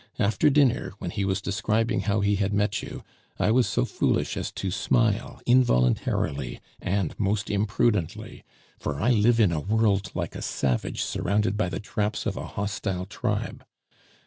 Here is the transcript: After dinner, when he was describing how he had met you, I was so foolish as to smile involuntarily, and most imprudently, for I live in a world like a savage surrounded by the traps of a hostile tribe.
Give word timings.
After 0.17 0.49
dinner, 0.49 0.93
when 0.97 1.11
he 1.11 1.23
was 1.25 1.41
describing 1.43 1.99
how 1.99 2.21
he 2.21 2.37
had 2.37 2.55
met 2.55 2.81
you, 2.81 3.03
I 3.37 3.51
was 3.51 3.67
so 3.69 3.85
foolish 3.85 4.35
as 4.35 4.51
to 4.53 4.71
smile 4.71 5.39
involuntarily, 5.45 6.59
and 6.81 7.13
most 7.19 7.51
imprudently, 7.51 8.43
for 8.79 8.99
I 8.99 9.11
live 9.11 9.39
in 9.39 9.51
a 9.51 9.59
world 9.59 10.09
like 10.15 10.33
a 10.33 10.41
savage 10.41 11.03
surrounded 11.03 11.55
by 11.55 11.69
the 11.69 11.79
traps 11.79 12.25
of 12.25 12.35
a 12.35 12.47
hostile 12.47 13.05
tribe. 13.05 13.63